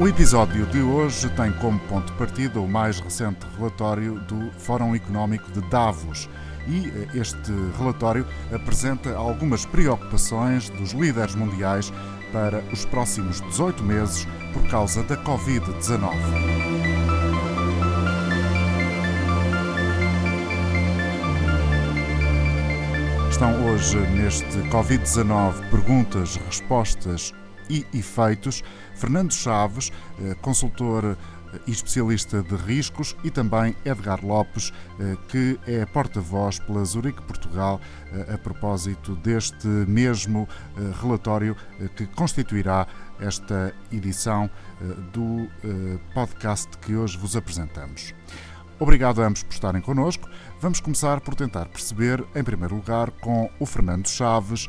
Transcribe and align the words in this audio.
O 0.00 0.08
episódio 0.08 0.64
de 0.68 0.80
hoje 0.80 1.28
tem 1.32 1.52
como 1.52 1.78
ponto 1.80 2.10
de 2.10 2.16
partida 2.16 2.58
o 2.58 2.66
mais 2.66 2.98
recente 3.00 3.46
relatório 3.58 4.18
do 4.20 4.50
Fórum 4.52 4.94
Económico 4.94 5.52
de 5.52 5.60
Davos. 5.68 6.26
E 6.66 6.88
eh, 6.88 7.08
este 7.12 7.52
relatório 7.78 8.26
apresenta 8.50 9.14
algumas 9.14 9.66
preocupações 9.66 10.70
dos 10.70 10.92
líderes 10.92 11.34
mundiais 11.34 11.92
para 12.32 12.64
os 12.72 12.86
próximos 12.86 13.42
18 13.42 13.82
meses 13.82 14.26
por 14.54 14.66
causa 14.70 15.02
da 15.02 15.18
Covid-19. 15.18 16.14
Estão 23.30 23.66
hoje 23.66 23.98
neste 24.16 24.56
Covid-19 24.70 25.68
perguntas, 25.68 26.36
respostas 26.46 27.34
e 27.70 27.86
efeitos. 27.94 28.62
Fernando 28.96 29.32
Chaves, 29.32 29.92
eh, 30.20 30.34
consultor 30.42 31.16
e 31.66 31.70
especialista 31.72 32.42
de 32.42 32.54
riscos, 32.54 33.16
e 33.24 33.30
também 33.30 33.74
Edgar 33.84 34.24
Lopes, 34.24 34.72
eh, 35.00 35.16
que 35.28 35.58
é 35.66 35.84
porta-voz 35.86 36.58
pela 36.58 36.84
Zurique 36.84 37.22
Portugal 37.22 37.80
eh, 38.12 38.34
a 38.34 38.38
propósito 38.38 39.16
deste 39.16 39.66
mesmo 39.66 40.48
relatório 41.00 41.56
que 41.96 42.06
constituirá 42.06 42.86
esta 43.20 43.74
edição 43.92 44.50
do 45.12 45.48
podcast 46.14 46.68
que 46.78 46.94
hoje 46.94 47.18
vos 47.18 47.36
apresentamos. 47.36 48.14
Obrigado 48.78 49.22
a 49.22 49.26
ambos 49.26 49.42
por 49.42 49.52
estarem 49.52 49.82
connosco. 49.82 50.28
Vamos 50.60 50.80
começar 50.80 51.20
por 51.20 51.34
tentar 51.34 51.66
perceber, 51.66 52.24
em 52.34 52.42
primeiro 52.42 52.74
lugar, 52.74 53.10
com 53.10 53.50
o 53.58 53.66
Fernando 53.66 54.08
Chaves, 54.08 54.68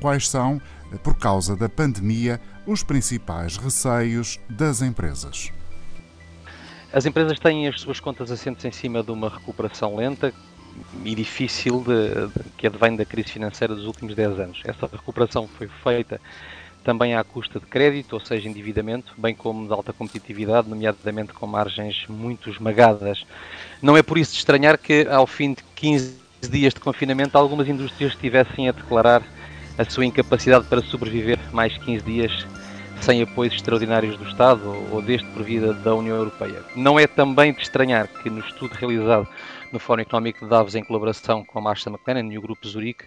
quais 0.00 0.28
são 0.28 0.60
por 1.02 1.16
causa 1.16 1.56
da 1.56 1.68
pandemia, 1.68 2.40
os 2.66 2.82
principais 2.82 3.56
receios 3.56 4.38
das 4.48 4.82
empresas. 4.82 5.52
As 6.92 7.04
empresas 7.04 7.38
têm 7.38 7.68
as 7.68 7.80
suas 7.80 8.00
contas 8.00 8.30
assentes 8.30 8.64
em 8.64 8.72
cima 8.72 9.02
de 9.02 9.10
uma 9.10 9.28
recuperação 9.28 9.96
lenta 9.96 10.32
e 11.04 11.14
difícil 11.14 11.84
de, 11.86 12.28
de, 12.28 12.50
que 12.56 12.66
advém 12.66 12.96
da 12.96 13.04
crise 13.04 13.30
financeira 13.30 13.74
dos 13.74 13.84
últimos 13.84 14.14
10 14.14 14.40
anos. 14.40 14.62
Essa 14.64 14.86
recuperação 14.86 15.46
foi 15.46 15.68
feita 15.82 16.20
também 16.84 17.14
à 17.14 17.22
custa 17.22 17.60
de 17.60 17.66
crédito, 17.66 18.14
ou 18.14 18.20
seja, 18.20 18.48
endividamento, 18.48 19.12
bem 19.18 19.34
como 19.34 19.66
de 19.66 19.72
alta 19.72 19.92
competitividade, 19.92 20.68
nomeadamente 20.68 21.34
com 21.34 21.46
margens 21.46 22.06
muito 22.08 22.48
esmagadas. 22.48 23.26
Não 23.82 23.96
é 23.96 24.02
por 24.02 24.16
isso 24.16 24.32
de 24.32 24.38
estranhar 24.38 24.78
que, 24.78 25.06
ao 25.10 25.26
fim 25.26 25.52
de 25.52 25.62
15 25.74 26.16
dias 26.48 26.72
de 26.72 26.80
confinamento, 26.80 27.36
algumas 27.36 27.68
indústrias 27.68 28.12
estivessem 28.12 28.68
a 28.68 28.72
declarar 28.72 29.22
a 29.78 29.88
sua 29.88 30.04
incapacidade 30.04 30.66
para 30.66 30.82
sobreviver 30.82 31.38
mais 31.52 31.76
15 31.78 32.04
dias 32.04 32.46
sem 33.00 33.22
apoios 33.22 33.54
extraordinários 33.54 34.16
do 34.18 34.24
Estado 34.24 34.60
ou 34.90 35.00
deste 35.00 35.26
por 35.30 35.44
vida 35.44 35.72
da 35.72 35.94
União 35.94 36.16
Europeia. 36.16 36.64
Não 36.74 36.98
é 36.98 37.06
também 37.06 37.52
de 37.52 37.62
estranhar 37.62 38.08
que 38.08 38.28
no 38.28 38.40
estudo 38.40 38.72
realizado 38.74 39.28
no 39.72 39.78
Fórum 39.78 40.02
Económico 40.02 40.44
de 40.44 40.50
Davos 40.50 40.74
em 40.74 40.82
colaboração 40.82 41.44
com 41.44 41.58
a 41.58 41.62
Marcia 41.62 41.90
McLennan 41.90 42.32
e 42.32 42.38
o 42.38 42.42
Grupo 42.42 42.66
Zurique, 42.66 43.04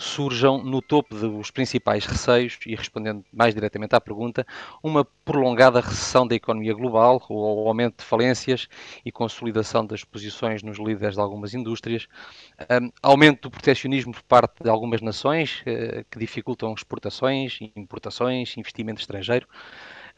surjam 0.00 0.64
no 0.64 0.80
topo 0.80 1.14
dos 1.14 1.50
principais 1.50 2.06
receios, 2.06 2.58
e 2.66 2.74
respondendo 2.74 3.22
mais 3.30 3.54
diretamente 3.54 3.94
à 3.94 4.00
pergunta, 4.00 4.46
uma 4.82 5.04
prolongada 5.24 5.80
recessão 5.80 6.26
da 6.26 6.34
economia 6.34 6.72
global, 6.72 7.22
ou 7.28 7.68
aumento 7.68 7.98
de 7.98 8.04
falências 8.04 8.66
e 9.04 9.12
consolidação 9.12 9.84
das 9.84 10.02
posições 10.02 10.62
nos 10.62 10.78
líderes 10.78 11.14
de 11.14 11.20
algumas 11.20 11.52
indústrias, 11.52 12.08
um, 12.82 12.90
aumento 13.02 13.42
do 13.42 13.50
proteccionismo 13.50 14.12
por 14.12 14.22
parte 14.22 14.62
de 14.62 14.70
algumas 14.70 15.02
nações, 15.02 15.60
uh, 15.60 16.04
que 16.10 16.18
dificultam 16.18 16.72
exportações, 16.72 17.58
importações, 17.76 18.56
investimento 18.56 19.00
estrangeiro, 19.00 19.46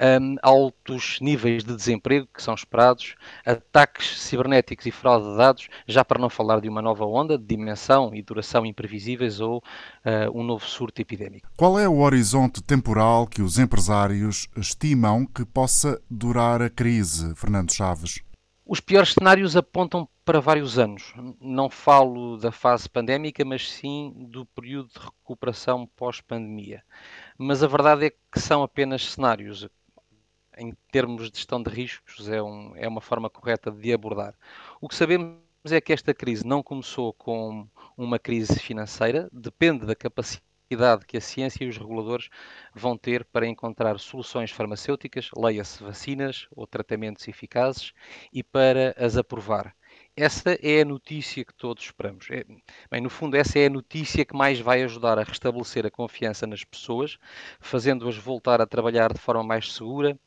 um, 0.03 0.36
altos 0.42 1.19
níveis 1.20 1.62
de 1.62 1.75
desemprego 1.75 2.27
que 2.34 2.42
são 2.42 2.55
esperados, 2.55 3.14
ataques 3.46 4.20
cibernéticos 4.20 4.86
e 4.86 4.90
fraude 4.90 5.30
de 5.30 5.36
dados, 5.36 5.68
já 5.86 6.05
para 6.05 6.20
não 6.20 6.29
falar 6.29 6.61
de 6.61 6.68
uma 6.68 6.83
nova 6.83 7.07
onda 7.07 7.39
de 7.39 7.45
dimensão 7.45 8.12
e 8.14 8.23
duração 8.23 8.67
imprevisíveis 8.67 9.41
ou 9.41 9.58
uh, 9.58 10.39
um 10.39 10.42
novo 10.42 10.67
surto 10.67 11.01
epidémico. 11.01 11.48
Qual 11.57 11.79
é 11.79 11.89
o 11.89 12.01
horizonte 12.01 12.62
temporal 12.62 13.27
que 13.27 13.42
os 13.42 13.58
empresários 13.58 14.48
estimam 14.57 15.24
que 15.24 15.45
possa 15.45 16.01
durar 16.11 16.61
a 16.61 16.68
crise, 16.68 17.35
Fernando 17.36 17.73
Chaves? 17.73 18.20
Os 18.64 18.80
piores 18.80 19.12
cenários 19.12 19.57
apontam 19.57 20.08
para 20.24 20.41
vários 20.41 20.79
anos. 20.79 21.12
Não 21.41 21.68
falo 21.68 22.39
da 22.39 22.52
fase 22.52 22.89
pandémica, 22.89 23.45
mas 23.45 23.70
sim 23.70 24.14
do 24.30 24.46
período 24.46 24.89
de 24.89 25.01
recuperação 25.01 25.86
pós-pandemia. 25.96 26.83
Mas 27.36 27.62
a 27.62 27.67
verdade 27.67 28.07
é 28.07 28.11
que 28.11 28.41
são 28.41 28.62
apenas 28.62 29.11
cenários 29.11 29.68
em 30.57 30.73
termos 30.90 31.30
de 31.30 31.39
gestão 31.39 31.63
de 31.63 31.70
riscos, 31.70 32.29
é, 32.29 32.42
um, 32.42 32.74
é 32.77 32.86
uma 32.89 33.01
forma 33.01 33.30
correta 33.30 33.70
de 33.70 33.92
abordar. 33.92 34.35
O 34.80 34.89
que 34.89 34.95
sabemos 34.95 35.39
é 35.70 35.80
que 35.80 35.92
esta 35.92 36.13
crise 36.13 36.46
não 36.46 36.63
começou 36.63 37.13
com 37.13 37.68
uma 37.96 38.18
crise 38.18 38.58
financeira, 38.58 39.29
depende 39.33 39.86
da 39.86 39.95
capacidade 39.95 41.07
que 41.07 41.17
a 41.17 41.20
ciência 41.20 41.64
e 41.64 41.68
os 41.68 41.77
reguladores 41.77 42.29
vão 42.74 42.96
ter 42.96 43.24
para 43.27 43.46
encontrar 43.46 43.98
soluções 43.98 44.51
farmacêuticas, 44.51 45.30
leia-se 45.36 45.83
vacinas 45.83 46.46
ou 46.51 46.67
tratamentos 46.67 47.29
eficazes, 47.29 47.92
e 48.33 48.42
para 48.42 48.95
as 48.96 49.17
aprovar. 49.17 49.74
Essa 50.17 50.58
é 50.62 50.80
a 50.83 50.84
notícia 50.84 51.45
que 51.45 51.55
todos 51.55 51.84
esperamos. 51.84 52.27
É, 52.30 52.45
bem, 52.90 53.00
no 53.00 53.08
fundo, 53.11 53.36
essa 53.36 53.58
é 53.58 53.67
a 53.67 53.70
notícia 53.70 54.24
que 54.24 54.34
mais 54.36 54.58
vai 54.61 54.83
ajudar 54.83 55.18
a 55.18 55.23
restabelecer 55.23 55.86
a 55.86 55.90
confiança 55.90 56.46
nas 56.46 56.64
pessoas, 56.64 57.18
fazendo-as 57.61 58.17
voltar 58.17 58.61
a 58.61 58.67
trabalhar 58.67 59.12
de 59.12 59.18
forma 59.18 59.42
mais 59.42 59.73
segura 59.73 60.18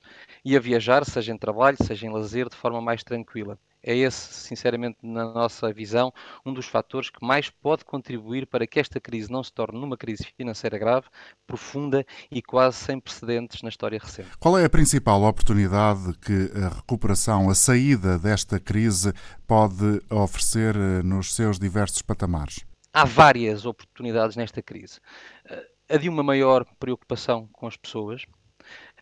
e 0.44 0.56
a 0.56 0.60
viajar, 0.60 1.06
seja 1.06 1.32
em 1.34 1.38
trabalho, 1.38 1.78
seja 1.84 2.06
em 2.08 2.12
lazer, 2.12 2.50
de 2.50 2.56
forma 2.56 2.82
mais 2.82 3.04
tranquila 3.04 3.60
é 3.86 3.96
esse, 3.96 4.34
sinceramente, 4.34 4.98
na 5.04 5.26
nossa 5.32 5.72
visão, 5.72 6.12
um 6.44 6.52
dos 6.52 6.66
fatores 6.66 7.12
que 7.12 7.24
mais 7.24 7.52
pode 7.52 7.86
contribuir 7.86 8.48
para 8.48 8.66
que 8.66 8.80
esta 8.80 9.00
crise 9.00 9.32
não 9.32 9.44
se 9.44 9.54
torne 9.54 9.80
numa 9.80 9.96
crise 9.96 10.26
financeira 10.36 10.80
grave, 10.80 11.06
profunda 11.46 12.04
e 12.32 12.42
quase 12.42 12.78
sem 12.78 13.00
precedentes 13.00 13.62
na 13.62 13.70
história 13.70 14.00
recente. 14.02 14.32
Qual 14.40 14.58
é 14.58 14.66
a 14.66 14.70
principal 14.70 15.22
oportunidade 15.22 16.18
que 16.18 16.52
a 16.58 16.70
recuperação, 16.70 17.48
a 17.48 17.54
saída 17.54 18.18
desta 18.18 18.60
crise 18.60 19.14
pode 19.46 20.02
oferecer 20.10 20.76
eh, 20.76 21.04
nos 21.04 21.36
seus 21.36 21.60
diversos 21.60 22.02
patamares? 22.02 22.66
Há 22.92 23.06
várias 23.06 23.68
oportunidades 23.68 24.36
nesta 24.36 24.64
crise. 24.64 25.00
Eh, 25.46 25.68
a 25.92 25.98
de 25.98 26.10
uma 26.10 26.24
maior 26.24 26.66
preocupação 26.80 27.48
com 27.54 27.68
as 27.68 27.78
pessoas, 27.78 28.26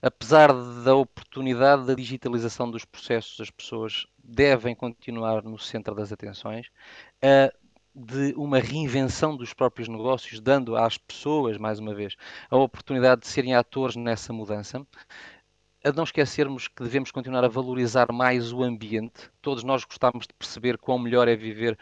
apesar 0.01 0.51
da 0.83 0.94
oportunidade 0.94 1.85
da 1.85 1.94
digitalização 1.94 2.69
dos 2.69 2.83
processos, 2.83 3.39
as 3.39 3.50
pessoas 3.50 4.05
devem 4.23 4.73
continuar 4.73 5.44
no 5.44 5.59
centro 5.59 5.94
das 5.94 6.11
atenções, 6.11 6.67
uh, 7.23 7.63
de 7.95 8.34
uma 8.35 8.57
reinvenção 8.57 9.35
dos 9.38 9.53
próprios 9.53 9.88
negócios, 9.88 10.39
dando 10.39 10.75
às 10.75 10.97
pessoas, 10.97 11.57
mais 11.57 11.78
uma 11.78 11.94
vez, 11.94 12.16
a 12.50 12.57
oportunidade 12.57 13.22
de 13.22 13.28
serem 13.28 13.53
atores 13.53 13.95
nessa 13.95 14.33
mudança. 14.33 14.85
A 15.85 15.91
não 15.91 16.06
esquecermos 16.06 16.69
que 16.69 16.81
devemos 16.81 17.12
continuar 17.12 17.44
a 17.44 17.50
valorizar 17.50 18.09
mais 18.12 18.53
o 18.53 18.63
ambiente. 18.63 19.29
Todos 19.41 19.66
nós 19.66 19.83
gostamos 19.83 20.25
de 20.25 20.33
perceber 20.33 20.78
quão 20.78 20.97
melhor 20.97 21.28
é 21.28 21.35
viver 21.35 21.78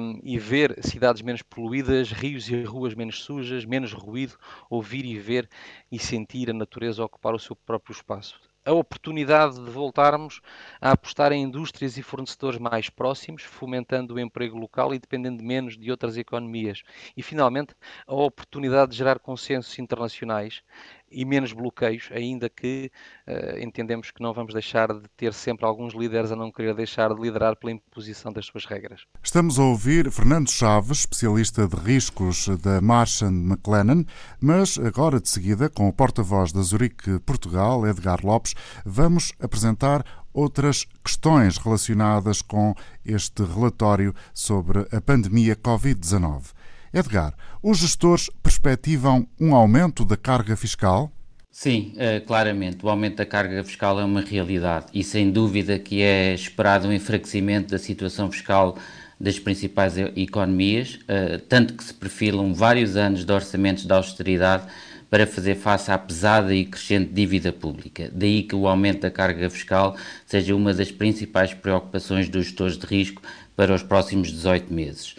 um, 0.00 0.20
e 0.22 0.38
ver 0.38 0.78
cidades 0.80 1.22
menos 1.22 1.42
poluídas, 1.42 2.12
rios 2.12 2.48
e 2.48 2.62
ruas 2.62 2.94
menos 2.94 3.24
sujas, 3.24 3.64
menos 3.64 3.92
ruído, 3.92 4.38
ouvir 4.70 5.04
e 5.04 5.18
ver 5.18 5.48
e 5.90 5.98
sentir 5.98 6.50
a 6.50 6.54
natureza 6.54 7.04
ocupar 7.04 7.34
o 7.34 7.38
seu 7.38 7.56
próprio 7.56 7.92
espaço 7.92 8.40
a 8.66 8.72
oportunidade 8.72 9.54
de 9.64 9.70
voltarmos 9.70 10.40
a 10.80 10.90
apostar 10.90 11.30
em 11.30 11.44
indústrias 11.44 11.96
e 11.96 12.02
fornecedores 12.02 12.58
mais 12.58 12.90
próximos, 12.90 13.44
fomentando 13.44 14.14
o 14.14 14.20
emprego 14.20 14.58
local 14.58 14.92
e 14.92 14.98
dependendo 14.98 15.42
menos 15.42 15.78
de 15.78 15.88
outras 15.88 16.16
economias. 16.16 16.82
E, 17.16 17.22
finalmente, 17.22 17.76
a 18.08 18.14
oportunidade 18.14 18.90
de 18.90 18.98
gerar 18.98 19.20
consensos 19.20 19.78
internacionais 19.78 20.64
e 21.10 21.24
menos 21.24 21.52
bloqueios, 21.52 22.08
ainda 22.12 22.48
que 22.48 22.90
uh, 23.26 23.58
entendemos 23.58 24.10
que 24.10 24.22
não 24.22 24.32
vamos 24.32 24.52
deixar 24.52 24.92
de 24.92 25.08
ter 25.16 25.32
sempre 25.32 25.64
alguns 25.64 25.94
líderes 25.94 26.32
a 26.32 26.36
não 26.36 26.50
querer 26.50 26.74
deixar 26.74 27.14
de 27.14 27.20
liderar 27.20 27.56
pela 27.56 27.72
imposição 27.72 28.32
das 28.32 28.46
suas 28.46 28.64
regras. 28.64 29.06
Estamos 29.22 29.58
a 29.58 29.62
ouvir 29.62 30.10
Fernando 30.10 30.50
Chaves, 30.50 31.00
especialista 31.00 31.66
de 31.66 31.76
riscos 31.76 32.48
da 32.58 32.80
Marsh 32.80 33.22
McLennan, 33.22 34.04
mas 34.40 34.78
agora 34.78 35.20
de 35.20 35.28
seguida, 35.28 35.68
com 35.68 35.88
o 35.88 35.92
porta-voz 35.92 36.52
da 36.52 36.62
Zurique 36.62 37.18
Portugal, 37.20 37.86
Edgar 37.86 38.24
Lopes, 38.24 38.54
vamos 38.84 39.32
apresentar 39.40 40.04
outras 40.36 40.86
questões 41.02 41.56
relacionadas 41.56 42.42
com 42.42 42.74
este 43.04 43.42
relatório 43.42 44.14
sobre 44.34 44.86
a 44.92 45.00
pandemia 45.00 45.56
Covid-19. 45.56 46.52
Edgar, 46.92 47.34
os 47.62 47.78
gestores 47.78 48.30
perspectivam 48.42 49.26
um 49.40 49.54
aumento 49.54 50.04
da 50.04 50.16
carga 50.16 50.56
fiscal? 50.56 51.10
Sim, 51.50 51.94
uh, 51.94 52.24
claramente. 52.26 52.84
O 52.84 52.88
aumento 52.88 53.16
da 53.16 53.24
carga 53.24 53.64
fiscal 53.64 53.98
é 53.98 54.04
uma 54.04 54.20
realidade 54.20 54.86
e 54.92 55.02
sem 55.02 55.30
dúvida 55.30 55.78
que 55.78 56.02
é 56.02 56.34
esperado 56.34 56.86
um 56.86 56.92
enfraquecimento 56.92 57.70
da 57.70 57.78
situação 57.78 58.30
fiscal 58.30 58.76
das 59.18 59.38
principais 59.38 59.96
economias, 59.96 60.98
uh, 61.04 61.38
tanto 61.48 61.72
que 61.72 61.82
se 61.82 61.94
perfilam 61.94 62.52
vários 62.52 62.94
anos 62.96 63.24
de 63.24 63.32
orçamentos 63.32 63.86
de 63.86 63.92
austeridade 63.92 64.66
para 65.08 65.26
fazer 65.26 65.54
face 65.54 65.90
à 65.90 65.96
pesada 65.96 66.54
e 66.54 66.64
crescente 66.64 67.12
dívida 67.12 67.52
pública. 67.52 68.10
Daí 68.12 68.42
que 68.42 68.54
o 68.54 68.68
aumento 68.68 69.00
da 69.00 69.10
carga 69.10 69.48
fiscal 69.48 69.96
seja 70.26 70.54
uma 70.54 70.74
das 70.74 70.90
principais 70.90 71.54
preocupações 71.54 72.28
dos 72.28 72.46
gestores 72.46 72.76
de 72.76 72.86
risco 72.86 73.22
para 73.54 73.74
os 73.74 73.82
próximos 73.82 74.30
18 74.30 74.72
meses. 74.72 75.14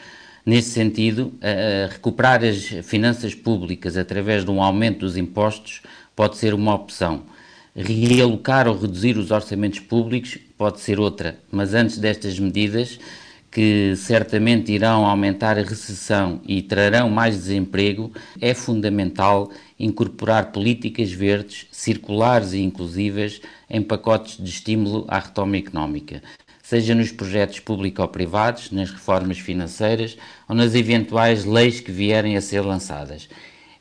Nesse 0.47 0.69
sentido, 0.69 1.33
recuperar 1.91 2.41
as 2.41 2.67
finanças 2.81 3.35
públicas 3.35 3.97
através 3.97 4.45
de 4.45 4.49
um 4.49 4.63
aumento 4.63 4.99
dos 4.99 5.17
impostos 5.17 5.81
pode 6.15 6.38
ser 6.38 6.53
uma 6.53 6.73
opção. 6.73 7.23
Realocar 7.75 8.65
ou 8.65 8.79
reduzir 8.79 9.17
os 9.17 9.29
orçamentos 9.29 9.81
públicos 9.81 10.38
pode 10.57 10.79
ser 10.79 11.01
outra, 11.01 11.38
mas 11.51 11.73
antes 11.73 11.97
destas 11.97 12.39
medidas, 12.39 12.97
que 13.51 13.94
certamente 13.97 14.71
irão 14.71 15.05
aumentar 15.05 15.57
a 15.57 15.63
recessão 15.63 16.39
e 16.47 16.61
trarão 16.61 17.09
mais 17.09 17.35
desemprego, 17.35 18.09
é 18.39 18.53
fundamental 18.53 19.51
incorporar 19.77 20.53
políticas 20.53 21.11
verdes, 21.11 21.67
circulares 21.73 22.53
e 22.53 22.61
inclusivas 22.61 23.41
em 23.69 23.81
pacotes 23.81 24.38
de 24.41 24.49
estímulo 24.49 25.03
à 25.09 25.19
retoma 25.19 25.57
económica, 25.57 26.23
seja 26.68 26.94
nos 26.94 27.14
projetos 27.14 27.62
público-privados, 27.62 28.72
nas 28.72 28.92
reformas 28.92 29.40
financeiras 29.40 30.18
ou 30.50 30.54
nas 30.54 30.75
eventuais 30.75 31.46
leis 31.46 31.80
que 31.80 31.94
vierem 31.94 32.36
a 32.36 32.42
ser 32.42 32.60
lançadas. 32.60 33.30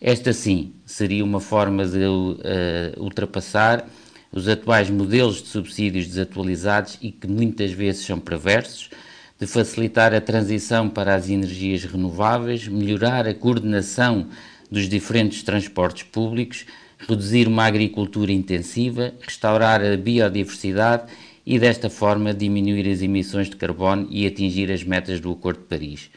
Esta 0.01 0.33
sim 0.33 0.73
seria 0.85 1.25
uma 1.25 1.41
forma 1.41 1.85
de 1.85 1.99
uh, 1.99 3.03
ultrapassar 3.03 3.85
os 4.31 4.47
atuais 4.47 4.89
modelos 4.89 5.43
de 5.43 5.49
subsídios 5.49 6.07
desatualizados 6.07 6.97
e 7.03 7.11
que 7.11 7.27
muitas 7.27 7.73
vezes 7.73 8.07
são 8.07 8.21
perversos 8.21 8.89
de 9.37 9.49
facilitar 9.49 10.15
a 10.15 10.21
transição 10.21 10.89
para 10.89 11.17
as 11.17 11.29
energias 11.29 11.83
renováveis, 11.83 12.69
melhorar 12.69 13.27
a 13.27 13.35
coordenação 13.35 14.29
dos 14.71 14.89
diferentes 14.89 15.43
transportes 15.43 16.05
públicos, 16.05 16.65
reduzir 16.99 17.49
uma 17.49 17.65
agricultura 17.65 18.31
intensiva, 18.31 19.13
restaurar 19.21 19.83
a 19.83 19.97
biodiversidade 19.97 21.11
e, 21.47 21.59
desta 21.61 21.89
forma, 21.89 22.35
diminuir 22.35 22.91
as 22.91 23.01
emissões 23.01 23.49
de 23.49 23.55
carbono 23.55 24.09
e 24.11 24.27
atingir 24.27 24.73
as 24.73 24.83
metas 24.83 25.21
do 25.21 25.31
Acordo 25.31 25.61
de 25.61 25.67
Paris. 25.67 26.11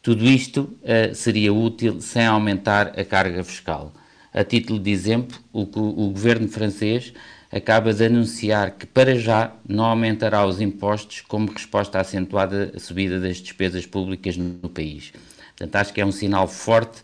Tudo 0.00 0.24
isto 0.24 0.60
uh, 0.82 1.12
seria 1.14 1.52
útil 1.52 2.00
sem 2.00 2.24
aumentar 2.24 2.98
a 2.98 3.04
carga 3.04 3.42
fiscal. 3.42 3.92
A 4.32 4.44
título 4.44 4.78
de 4.78 4.90
exemplo, 4.90 5.36
o, 5.52 5.62
o 5.62 6.10
governo 6.10 6.46
francês 6.48 7.12
acaba 7.50 7.92
de 7.92 8.04
anunciar 8.04 8.72
que, 8.72 8.86
para 8.86 9.18
já, 9.18 9.52
não 9.66 9.84
aumentará 9.84 10.46
os 10.46 10.60
impostos 10.60 11.22
como 11.22 11.50
resposta 11.50 11.98
à 11.98 12.02
acentuada 12.02 12.78
subida 12.78 13.18
das 13.18 13.38
despesas 13.38 13.84
públicas 13.84 14.36
no 14.36 14.68
país. 14.68 15.12
Portanto, 15.56 15.76
acho 15.76 15.92
que 15.92 16.00
é 16.00 16.06
um 16.06 16.12
sinal 16.12 16.46
forte 16.46 17.02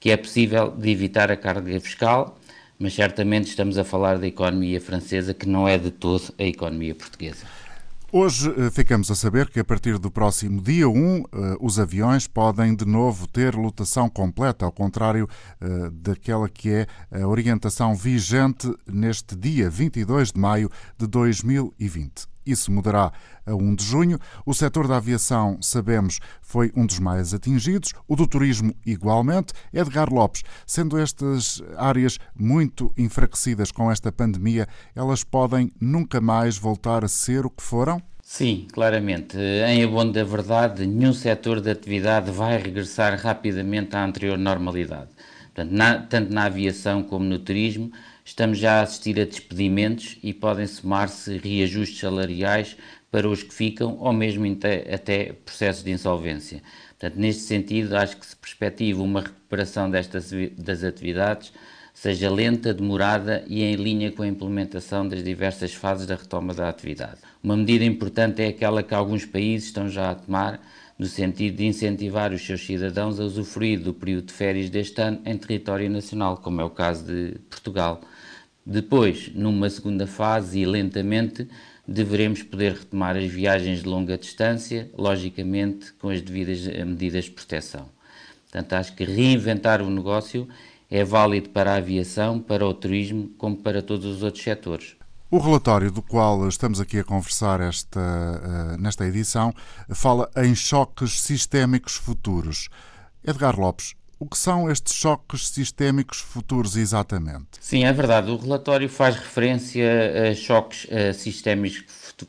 que 0.00 0.10
é 0.10 0.16
possível 0.16 0.72
de 0.72 0.90
evitar 0.90 1.30
a 1.30 1.36
carga 1.36 1.78
fiscal, 1.78 2.36
mas 2.82 2.94
certamente 2.94 3.46
estamos 3.46 3.78
a 3.78 3.84
falar 3.84 4.18
da 4.18 4.26
economia 4.26 4.80
francesa, 4.80 5.32
que 5.32 5.48
não 5.48 5.68
é 5.68 5.78
de 5.78 5.92
todo 5.92 6.34
a 6.36 6.42
economia 6.42 6.94
portuguesa. 6.94 7.46
Hoje 8.10 8.52
eh, 8.58 8.70
ficamos 8.70 9.10
a 9.10 9.14
saber 9.14 9.48
que 9.48 9.60
a 9.60 9.64
partir 9.64 9.98
do 9.98 10.10
próximo 10.10 10.60
dia 10.60 10.88
1 10.88 10.94
eh, 10.98 11.22
os 11.60 11.78
aviões 11.78 12.26
podem 12.26 12.74
de 12.74 12.84
novo 12.84 13.26
ter 13.28 13.54
lotação 13.54 14.10
completa, 14.10 14.64
ao 14.64 14.72
contrário 14.72 15.28
eh, 15.60 15.90
daquela 15.92 16.48
que 16.48 16.70
é 16.70 16.86
a 17.10 17.26
orientação 17.26 17.94
vigente 17.94 18.70
neste 18.86 19.36
dia 19.36 19.70
22 19.70 20.32
de 20.32 20.40
maio 20.40 20.70
de 20.98 21.06
2020. 21.06 22.26
Isso 22.44 22.70
mudará 22.72 23.12
a 23.46 23.54
1 23.54 23.74
de 23.74 23.84
junho. 23.84 24.18
O 24.44 24.52
setor 24.54 24.88
da 24.88 24.96
aviação, 24.96 25.58
sabemos, 25.60 26.18
foi 26.40 26.72
um 26.76 26.86
dos 26.86 26.98
mais 26.98 27.32
atingidos, 27.32 27.92
o 28.08 28.16
do 28.16 28.26
turismo 28.26 28.74
igualmente. 28.84 29.52
Edgar 29.72 30.12
Lopes, 30.12 30.42
sendo 30.66 30.98
estas 30.98 31.62
áreas 31.76 32.18
muito 32.34 32.92
enfraquecidas 32.96 33.70
com 33.70 33.90
esta 33.90 34.10
pandemia, 34.10 34.66
elas 34.94 35.24
podem 35.24 35.72
nunca 35.80 36.20
mais 36.20 36.56
voltar 36.56 37.04
a 37.04 37.08
ser 37.08 37.46
o 37.46 37.50
que 37.50 37.62
foram? 37.62 38.02
Sim, 38.22 38.66
claramente. 38.72 39.36
Em 39.36 39.84
abono 39.84 40.12
da 40.12 40.24
verdade, 40.24 40.86
nenhum 40.86 41.12
setor 41.12 41.60
de 41.60 41.70
atividade 41.70 42.30
vai 42.30 42.56
regressar 42.56 43.20
rapidamente 43.20 43.94
à 43.94 44.04
anterior 44.04 44.38
normalidade. 44.38 45.10
Portanto, 45.54 45.70
na, 45.70 45.98
tanto 45.98 46.32
na 46.32 46.44
aviação 46.44 47.02
como 47.02 47.26
no 47.26 47.38
turismo, 47.38 47.92
estamos 48.24 48.58
já 48.58 48.80
a 48.80 48.82
assistir 48.82 49.20
a 49.20 49.24
despedimentos 49.24 50.18
e 50.22 50.32
podem 50.32 50.66
somar-se 50.66 51.38
reajustes 51.38 51.98
salariais 51.98 52.76
para 53.10 53.28
os 53.28 53.42
que 53.42 53.52
ficam 53.52 53.98
ou 53.98 54.12
mesmo 54.12 54.44
até 54.92 55.32
processos 55.44 55.84
de 55.84 55.90
insolvência. 55.90 56.62
Portanto, 56.98 57.20
neste 57.20 57.42
sentido, 57.42 57.96
acho 57.96 58.16
que 58.16 58.24
se 58.24 58.36
perspectiva 58.36 59.02
uma 59.02 59.20
recuperação 59.20 59.90
destas 59.90 60.30
das 60.56 60.82
atividades, 60.82 61.52
seja 61.92 62.30
lenta, 62.30 62.72
demorada 62.72 63.44
e 63.46 63.62
em 63.62 63.74
linha 63.74 64.10
com 64.10 64.22
a 64.22 64.26
implementação 64.26 65.06
das 65.06 65.22
diversas 65.22 65.74
fases 65.74 66.06
da 66.06 66.14
retoma 66.14 66.54
da 66.54 66.68
atividade. 66.68 67.18
Uma 67.42 67.56
medida 67.56 67.84
importante 67.84 68.40
é 68.40 68.46
aquela 68.46 68.82
que 68.82 68.94
alguns 68.94 69.26
países 69.26 69.68
estão 69.68 69.88
já 69.88 70.10
a 70.10 70.14
tomar, 70.14 70.60
no 71.02 71.08
sentido 71.08 71.56
de 71.56 71.66
incentivar 71.66 72.32
os 72.32 72.46
seus 72.46 72.64
cidadãos 72.64 73.18
a 73.18 73.24
usufruir 73.24 73.80
do 73.80 73.92
período 73.92 74.26
de 74.26 74.32
férias 74.32 74.70
deste 74.70 75.00
ano 75.00 75.20
em 75.24 75.36
território 75.36 75.90
nacional, 75.90 76.36
como 76.36 76.60
é 76.60 76.64
o 76.64 76.70
caso 76.70 77.04
de 77.04 77.40
Portugal. 77.50 78.00
Depois, 78.64 79.32
numa 79.34 79.68
segunda 79.68 80.06
fase 80.06 80.60
e 80.60 80.64
lentamente, 80.64 81.48
deveremos 81.88 82.44
poder 82.44 82.74
retomar 82.74 83.16
as 83.16 83.24
viagens 83.24 83.82
de 83.82 83.88
longa 83.88 84.16
distância, 84.16 84.88
logicamente 84.96 85.92
com 85.94 86.08
as 86.08 86.22
devidas 86.22 86.68
medidas 86.86 87.24
de 87.24 87.32
proteção. 87.32 87.88
Portanto, 88.44 88.72
acho 88.74 88.94
que 88.94 89.02
reinventar 89.02 89.82
o 89.82 89.90
negócio 89.90 90.48
é 90.88 91.02
válido 91.02 91.48
para 91.48 91.72
a 91.72 91.78
aviação, 91.78 92.38
para 92.38 92.64
o 92.64 92.72
turismo, 92.72 93.28
como 93.36 93.56
para 93.56 93.82
todos 93.82 94.06
os 94.06 94.22
outros 94.22 94.44
setores. 94.44 94.94
O 95.32 95.38
relatório 95.38 95.90
do 95.90 96.02
qual 96.02 96.46
estamos 96.46 96.78
aqui 96.78 96.98
a 96.98 97.04
conversar 97.04 97.58
esta, 97.58 97.98
eh, 97.98 98.76
nesta 98.76 99.06
edição 99.06 99.54
fala 99.88 100.30
em 100.36 100.54
choques 100.54 101.22
sistémicos 101.22 101.94
futuros. 101.94 102.68
Edgar 103.26 103.58
Lopes, 103.58 103.94
o 104.18 104.26
que 104.26 104.36
são 104.36 104.70
estes 104.70 104.94
choques 104.94 105.48
sistémicos 105.48 106.18
futuros 106.18 106.76
exatamente? 106.76 107.48
Sim, 107.62 107.82
é 107.84 107.92
verdade. 107.94 108.30
O 108.30 108.36
relatório 108.36 108.90
faz 108.90 109.16
referência 109.16 110.30
a 110.30 110.34
choques 110.34 110.84
uh, 110.84 111.14
sistémicos 111.14 111.82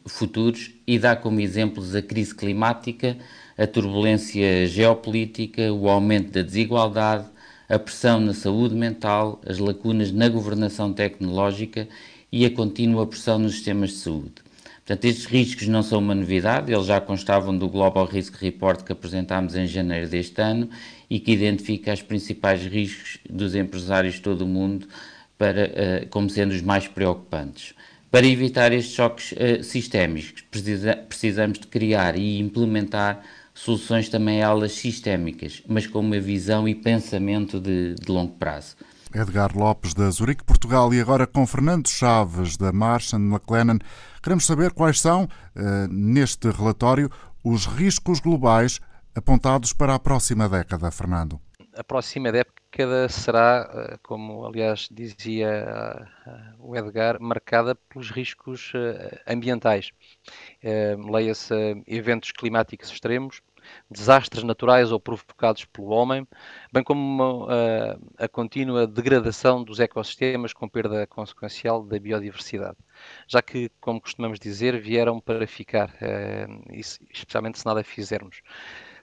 futuros 0.07 0.71
e 0.87 0.97
dá 0.97 1.13
como 1.13 1.41
exemplos 1.41 1.93
a 1.95 2.01
crise 2.01 2.33
climática, 2.33 3.17
a 3.57 3.67
turbulência 3.67 4.65
geopolítica, 4.65 5.73
o 5.73 5.89
aumento 5.89 6.31
da 6.31 6.41
desigualdade, 6.41 7.25
a 7.67 7.77
pressão 7.77 8.21
na 8.21 8.33
saúde 8.33 8.75
mental, 8.75 9.41
as 9.45 9.59
lacunas 9.59 10.09
na 10.09 10.29
governação 10.29 10.93
tecnológica 10.93 11.89
e 12.33 12.47
a 12.47 12.49
contínua 12.49 13.05
pressão 13.05 13.37
nos 13.37 13.53
sistemas 13.53 13.91
de 13.91 13.97
saúde. 13.97 14.33
Portanto, 14.77 15.05
estes 15.05 15.25
riscos 15.25 15.67
não 15.67 15.83
são 15.83 15.99
uma 15.99 16.15
novidade, 16.15 16.73
eles 16.73 16.87
já 16.87 16.99
constavam 16.99 17.55
do 17.55 17.69
Global 17.69 18.05
Risk 18.07 18.41
Report 18.41 18.83
que 18.83 18.91
apresentámos 18.91 19.55
em 19.55 19.67
janeiro 19.67 20.09
deste 20.09 20.41
ano 20.41 20.67
e 21.07 21.19
que 21.19 21.31
identifica 21.31 21.93
os 21.93 22.01
principais 22.01 22.65
riscos 22.65 23.19
dos 23.29 23.53
empresários 23.53 24.15
de 24.15 24.21
todo 24.21 24.41
o 24.41 24.47
mundo 24.47 24.87
para, 25.37 25.67
uh, 25.67 26.09
como 26.09 26.27
sendo 26.27 26.53
os 26.53 26.61
mais 26.63 26.87
preocupantes. 26.87 27.75
Para 28.09 28.25
evitar 28.25 28.71
estes 28.71 28.95
choques 28.95 29.33
uh, 29.33 29.63
sistémicos, 29.63 30.41
precisa, 30.49 30.95
precisamos 30.95 31.59
de 31.59 31.67
criar 31.67 32.17
e 32.17 32.39
implementar 32.39 33.21
soluções 33.53 34.09
também 34.09 34.39
elas 34.39 34.71
sistémicas, 34.71 35.61
mas 35.67 35.85
com 35.85 35.99
uma 35.99 36.19
visão 36.19 36.67
e 36.67 36.73
pensamento 36.73 37.59
de, 37.59 37.93
de 37.93 38.11
longo 38.11 38.33
prazo. 38.33 38.75
Edgar 39.13 39.55
Lopes, 39.55 39.93
da 39.93 40.09
Zurique, 40.09 40.43
Portugal, 40.43 40.93
e 40.93 40.99
agora 40.99 41.27
com 41.27 41.45
Fernando 41.45 41.87
Chaves, 41.87 42.57
da 42.57 42.71
Marsh 42.71 43.13
McLennan. 43.13 43.79
Queremos 44.21 44.45
saber 44.45 44.71
quais 44.71 44.99
são, 44.99 45.25
uh, 45.25 45.87
neste 45.89 46.49
relatório, 46.49 47.09
os 47.43 47.65
riscos 47.65 48.19
globais 48.19 48.79
apontados 49.15 49.71
para 49.73 49.93
a 49.93 49.99
próxima 49.99 50.49
década, 50.49 50.89
Fernando. 50.89 51.39
A 51.75 51.83
próxima 51.83 52.31
década 52.31 53.09
será, 53.09 53.69
eh, 53.73 53.97
como 54.03 54.45
aliás 54.45 54.87
dizia 54.91 56.07
uh, 56.59 56.69
o 56.69 56.75
Edgar, 56.75 57.19
marcada 57.19 57.75
pelos 57.75 58.09
riscos 58.09 58.73
ambientais. 59.27 59.91
Leia-se 60.63 61.83
eventos 61.87 62.31
climáticos 62.31 62.91
extremos, 62.91 63.41
desastres 63.89 64.43
naturais 64.43 64.91
ou 64.91 64.99
provocados 64.99 65.65
pelo 65.65 65.89
homem, 65.89 66.27
bem 66.71 66.83
como 66.83 67.47
a, 67.49 68.25
a 68.25 68.27
contínua 68.27 68.87
degradação 68.87 69.63
dos 69.63 69.79
ecossistemas 69.79 70.53
com 70.53 70.67
perda 70.67 71.05
consequencial 71.07 71.83
da 71.83 71.99
biodiversidade, 71.99 72.77
já 73.27 73.41
que, 73.41 73.69
como 73.79 74.01
costumamos 74.01 74.39
dizer, 74.39 74.79
vieram 74.79 75.19
para 75.19 75.45
ficar, 75.47 75.95
eh, 76.01 76.47
especialmente 77.11 77.59
se 77.59 77.65
nada 77.65 77.83
fizermos, 77.83 78.41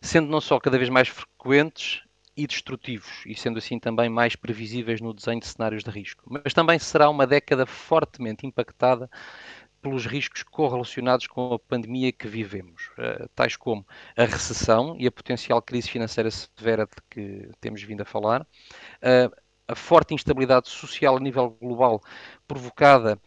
sendo 0.01 0.29
não 0.29 0.41
só 0.41 0.59
cada 0.59 0.79
vez 0.79 0.89
mais 0.89 1.09
frequentes 1.09 2.03
e 2.37 2.47
destrutivos, 2.47 3.23
e 3.27 3.35
sendo 3.35 3.59
assim 3.59 3.79
também 3.79 4.09
mais 4.09 4.35
previsíveis 4.35 5.01
no 5.01 5.13
desenho 5.13 5.41
de 5.41 5.47
cenários 5.47 5.85
de 5.85 5.91
risco. 5.91 6.25
Mas 6.27 6.55
também 6.55 6.79
será 6.79 7.11
uma 7.11 7.27
década 7.27 7.67
fortemente 7.67 8.47
impactada 8.47 9.11
pelos 9.81 10.07
riscos 10.07 10.43
correlacionados 10.43 11.27
com 11.27 11.55
a 11.55 11.59
pandemia 11.59 12.13
que 12.13 12.29
vivemos, 12.29 12.91
eh, 12.99 13.27
tais 13.35 13.57
como 13.57 13.87
a 14.17 14.25
recessão 14.25 14.97
e 14.99 15.07
a 15.07 15.13
potencial 15.13 15.61
crise 15.63 15.91
financeira 15.91 16.31
severa 16.31 16.87
de 16.87 17.03
que 17.09 17.51
temos 17.61 17.83
vindo 17.83 18.03
a 18.03 18.05
falar, 18.05 18.47
a 19.67 19.75
forte 19.75 20.15
instabilidade 20.15 20.69
social 20.69 21.17
a 21.17 21.21
nível 21.21 21.57
global 21.61 22.03
provocada 22.47 23.19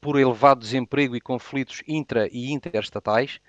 por 0.00 0.18
elevado 0.18 0.60
desemprego 0.60 1.16
e 1.16 1.20
conflitos 1.20 1.82
intra 1.86 2.28
e 2.30 2.52
interestatais, 2.52 3.40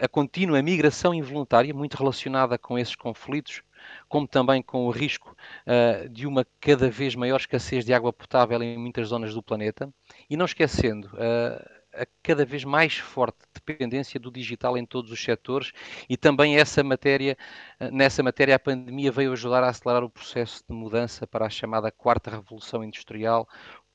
a 0.00 0.08
contínua 0.08 0.62
migração 0.62 1.14
involuntária, 1.14 1.72
muito 1.74 1.96
relacionada 1.96 2.58
com 2.58 2.78
esses 2.78 2.94
conflitos, 2.94 3.62
como 4.08 4.26
também 4.26 4.62
com 4.62 4.86
o 4.86 4.90
risco 4.90 5.36
uh, 5.66 6.08
de 6.08 6.26
uma 6.26 6.46
cada 6.60 6.90
vez 6.90 7.14
maior 7.14 7.38
escassez 7.38 7.84
de 7.84 7.92
água 7.92 8.12
potável 8.12 8.62
em 8.62 8.78
muitas 8.78 9.08
zonas 9.08 9.34
do 9.34 9.42
planeta, 9.42 9.92
e 10.28 10.36
não 10.36 10.44
esquecendo 10.44 11.08
uh, 11.08 11.80
a 11.92 12.06
cada 12.22 12.44
vez 12.44 12.64
mais 12.64 12.96
forte 12.96 13.38
dependência 13.52 14.18
do 14.20 14.30
digital 14.30 14.78
em 14.78 14.86
todos 14.86 15.10
os 15.10 15.22
setores 15.22 15.72
e 16.08 16.16
também 16.16 16.56
essa 16.56 16.82
matéria, 16.84 17.36
uh, 17.80 17.90
nessa 17.90 18.22
matéria 18.22 18.56
a 18.56 18.58
pandemia 18.58 19.10
veio 19.10 19.32
ajudar 19.32 19.64
a 19.64 19.68
acelerar 19.68 20.04
o 20.04 20.10
processo 20.10 20.62
de 20.68 20.74
mudança 20.74 21.26
para 21.26 21.46
a 21.46 21.50
chamada 21.50 21.90
quarta 21.90 22.30
revolução 22.30 22.84
industrial, 22.84 23.48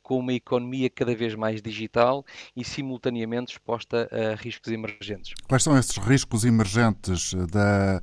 com 0.05 0.19
uma 0.19 0.33
economia 0.33 0.87
cada 0.87 1.15
vez 1.15 1.33
mais 1.33 1.61
digital 1.63 2.23
e 2.55 2.63
simultaneamente 2.63 3.53
exposta 3.53 4.07
a 4.11 4.35
riscos 4.35 4.71
emergentes. 4.71 5.33
Quais 5.47 5.63
são 5.63 5.75
esses 5.75 5.97
riscos 5.97 6.45
emergentes 6.45 7.33
da, 7.51 7.99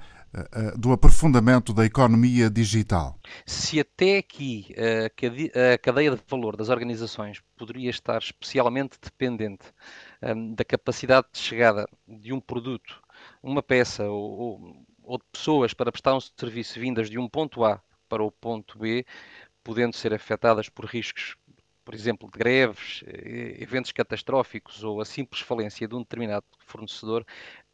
do 0.78 0.92
aprofundamento 0.92 1.72
da 1.72 1.84
economia 1.84 2.48
digital? 2.48 3.18
Se 3.46 3.78
até 3.80 4.18
aqui 4.18 4.74
a 5.74 5.78
cadeia 5.78 6.10
de 6.12 6.22
valor 6.28 6.56
das 6.56 6.68
organizações 6.68 7.42
poderia 7.56 7.90
estar 7.90 8.18
especialmente 8.18 8.98
dependente 9.02 9.64
ehm, 10.22 10.54
da 10.54 10.64
capacidade 10.64 11.26
de 11.32 11.38
chegada 11.38 11.86
de 12.08 12.32
um 12.32 12.40
produto, 12.40 13.02
uma 13.42 13.62
peça 13.62 14.04
ou, 14.08 14.86
ou 15.02 15.18
de 15.18 15.24
pessoas 15.32 15.74
para 15.74 15.92
prestar 15.92 16.14
um 16.16 16.20
serviço 16.20 16.80
vindas 16.80 17.10
de 17.10 17.18
um 17.18 17.28
ponto 17.28 17.64
A 17.64 17.80
para 18.08 18.22
o 18.22 18.30
ponto 18.30 18.78
B, 18.78 19.06
podendo 19.62 19.96
ser 19.96 20.12
afetadas 20.12 20.68
por 20.68 20.84
riscos 20.84 21.36
por 21.84 21.94
exemplo, 21.94 22.28
de 22.32 22.38
greves, 22.38 23.02
eh, 23.06 23.56
eventos 23.60 23.92
catastróficos 23.92 24.84
ou 24.84 25.00
a 25.00 25.04
simples 25.04 25.42
falência 25.42 25.88
de 25.88 25.94
um 25.94 26.00
determinado 26.00 26.44
fornecedor, 26.60 27.24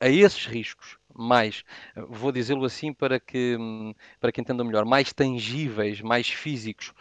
a 0.01 0.09
esses 0.09 0.47
riscos 0.47 0.99
mais, 1.15 1.65
vou 2.09 2.33
dizê-lo 2.33 2.65
assim 2.65 2.93
para 2.93 3.19
que, 3.21 3.57
hum, 3.59 3.95
para 4.21 4.31
que 4.33 4.41
entendam 4.41 4.67
melhor, 4.67 4.85
mais 4.85 5.13
tangíveis, 5.13 6.01
mais 6.01 6.29
físicos, 6.29 6.93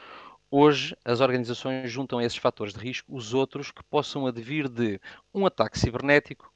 Hoje, 0.50 0.96
as 1.04 1.20
organizações 1.20 1.92
juntam 1.92 2.20
a 2.20 2.24
esses 2.24 2.38
fatores 2.38 2.74
de 2.74 2.80
risco 2.80 3.14
os 3.14 3.34
outros 3.34 3.70
que 3.70 3.84
possam 3.84 4.26
advir 4.26 4.70
de 4.70 5.00
um 5.34 5.46
ataque 5.46 5.78
cibernético, 5.78 6.54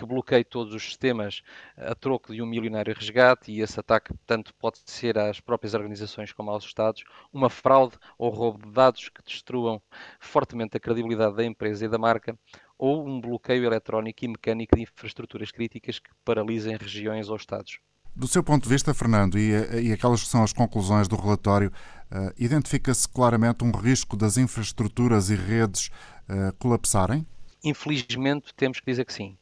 que 0.00 0.06
bloqueie 0.06 0.42
todos 0.42 0.72
os 0.74 0.82
sistemas 0.82 1.42
a 1.76 1.94
troco 1.94 2.32
de 2.32 2.40
um 2.40 2.46
milionário 2.46 2.94
resgate, 2.94 3.52
e 3.52 3.60
esse 3.60 3.78
ataque, 3.78 4.14
tanto 4.26 4.54
pode 4.54 4.78
ser 4.86 5.18
às 5.18 5.40
próprias 5.40 5.74
organizações 5.74 6.32
como 6.32 6.50
aos 6.50 6.64
Estados, 6.64 7.04
uma 7.30 7.50
fraude 7.50 7.98
ou 8.16 8.30
roubo 8.30 8.66
de 8.66 8.72
dados 8.72 9.10
que 9.10 9.22
destruam 9.22 9.80
fortemente 10.18 10.74
a 10.76 10.80
credibilidade 10.80 11.36
da 11.36 11.44
empresa 11.44 11.84
e 11.84 11.88
da 11.88 11.98
marca, 11.98 12.34
ou 12.78 13.06
um 13.06 13.20
bloqueio 13.20 13.64
eletrónico 13.64 14.24
e 14.24 14.28
mecânico 14.28 14.74
de 14.74 14.82
infraestruturas 14.82 15.50
críticas 15.50 15.98
que 15.98 16.08
paralisem 16.24 16.78
regiões 16.78 17.28
ou 17.28 17.36
Estados. 17.36 17.78
Do 18.16 18.26
seu 18.26 18.42
ponto 18.42 18.64
de 18.64 18.70
vista, 18.70 18.94
Fernando, 18.94 19.38
e, 19.38 19.50
e 19.82 19.92
aquelas 19.92 20.22
que 20.22 20.28
são 20.28 20.42
as 20.42 20.52
conclusões 20.52 21.08
do 21.08 21.14
relatório, 21.14 21.70
uh, 22.10 22.32
identifica-se 22.38 23.06
claramente 23.06 23.62
um 23.62 23.70
risco 23.70 24.16
das 24.16 24.38
infraestruturas 24.38 25.28
e 25.28 25.36
redes 25.36 25.90
uh, 26.28 26.52
colapsarem? 26.58 27.26
Infelizmente, 27.62 28.54
temos 28.56 28.80
que 28.80 28.86
dizer 28.90 29.04
que 29.04 29.12
sim 29.12 29.36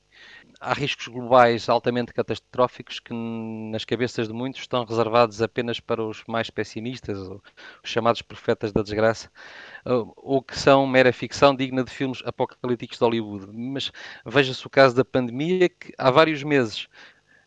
há 0.61 0.73
riscos 0.73 1.09
globais 1.09 1.69
altamente 1.69 2.13
catastróficos 2.13 3.01
que, 3.01 3.13
nas 3.13 3.85
cabeças 3.85 4.29
de 4.29 4.35
muitos, 4.35 4.61
estão 4.61 4.85
reservados 4.85 5.41
apenas 5.43 5.81
para 5.81 6.03
os 6.03 6.23
mais 6.27 6.51
pessimistas, 6.51 7.19
os 7.19 7.41
chamados 7.85 8.23
profetas 8.23 8.73
da 8.73 8.83
desgraça, 8.83 9.31
ou 10.17 10.43
que 10.43 10.59
são 10.59 10.87
mera 10.87 11.13
ficção 11.13 11.55
digna 11.55 11.85
de 11.85 11.91
filmes 11.91 12.23
apocalípticos 12.25 12.99
de 12.99 13.05
Hollywood. 13.05 13.47
Mas 13.53 13.93
veja-se 14.27 14.67
o 14.67 14.71
caso 14.71 14.95
da 14.95 15.05
pandemia, 15.05 15.69
que 15.69 15.93
há 15.97 16.11
vários 16.11 16.43
meses 16.43 16.89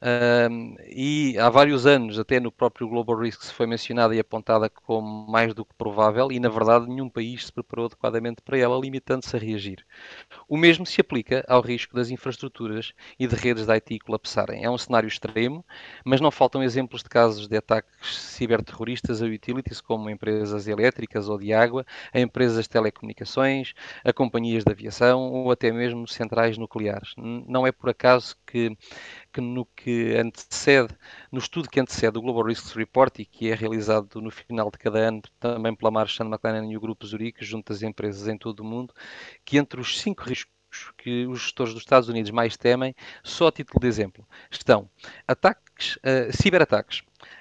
um, 0.04 0.76
e 0.88 1.38
há 1.38 1.50
vários 1.50 1.86
anos, 1.86 2.18
até 2.18 2.40
no 2.40 2.52
próprio 2.52 2.88
Global 2.88 3.18
Risk, 3.20 3.44
foi 3.54 3.68
mencionada 3.68 4.16
e 4.16 4.20
apontada 4.20 4.70
como 4.70 5.30
mais 5.30 5.54
do 5.54 5.64
que 5.64 5.74
provável, 5.76 6.32
e 6.32 6.40
na 6.40 6.50
verdade 6.50 6.88
nenhum 6.88 7.10
país 7.10 7.46
se 7.46 7.52
preparou 7.52 7.86
adequadamente 7.86 8.42
para 8.42 8.58
ela, 8.58 8.80
limitando-se 8.80 9.36
a 9.36 9.40
reagir. 9.40 9.86
O 10.48 10.58
mesmo 10.58 10.86
se 10.86 11.02
aplica 11.02 11.44
ao 11.48 11.62
risco 11.62 11.96
das 11.96 12.10
infraestruturas 12.10 12.94
e 13.20 13.28
de 13.28 13.36
redes 13.36 13.66
de 13.66 13.72
IT 13.74 14.00
colapsarem. 14.00 14.64
É 14.64 14.70
um 14.70 14.78
cenário 14.78 15.08
extremo, 15.08 15.64
mas 16.04 16.20
não 16.20 16.32
faltam 16.32 16.64
exemplos 16.64 17.04
de 17.04 17.10
casos 17.10 17.48
de 17.48 17.58
ataques 17.58 18.18
ciberterroristas 18.18 19.22
a 19.22 19.26
utilities, 19.26 19.82
como 19.82 20.10
empresas 20.10 20.68
elétricas 20.68 21.30
ou 21.30 21.38
de 21.38 21.54
água, 21.54 21.86
a 22.14 22.20
empresas 22.20 22.64
de 22.64 22.70
telecomunicações, 22.70 23.74
a 24.04 24.12
companhias 24.12 24.64
de 24.64 24.72
aviação 24.72 25.32
ou 25.32 25.52
até 25.52 25.72
mesmo 25.72 26.08
centrais 26.08 26.58
nucleares. 26.58 27.14
Não 27.18 27.66
é 27.68 27.72
por 27.72 27.90
acaso 27.90 28.36
que 28.46 28.76
que 29.32 29.42
no 29.42 29.66
que 29.66 30.16
antecede, 30.18 30.96
no 31.32 31.40
estudo 31.40 31.70
que 31.70 31.80
antecede 31.80 32.18
o 32.18 32.22
Global 32.22 32.44
Risks 32.44 32.74
Report 32.74 33.20
e 33.20 33.26
que 33.26 33.50
é 33.50 33.56
realizado 33.56 34.22
no 34.22 34.32
final 34.32 34.70
de 34.70 34.78
cada 34.78 35.00
ano 35.00 35.22
também 35.40 35.76
pela 35.76 35.92
Marchand 35.92 36.26
McLennan 36.26 36.72
e 36.72 36.78
o 36.78 36.82
Grupo 36.82 37.06
Zurique, 37.06 37.46
junto 37.46 37.72
às 37.72 37.82
empresas 37.82 38.28
em 38.28 38.38
todo 38.38 38.60
o 38.62 38.64
mundo, 38.64 38.94
que 39.46 39.58
entre 39.58 39.80
os 39.80 40.00
cinco 40.00 40.24
riscos 40.24 40.52
que 40.98 41.26
os 41.28 41.42
gestores 41.42 41.74
dos 41.74 41.84
Estados 41.84 42.08
Unidos 42.10 42.32
mais 42.32 42.56
temem, 42.56 42.96
só 43.24 43.48
a 43.48 43.52
título 43.52 43.80
de 43.80 43.88
exemplo, 43.88 44.26
estão 44.50 44.90
ataques, 45.28 45.98
uh, 45.98 46.32
ciberataques, 46.32 47.00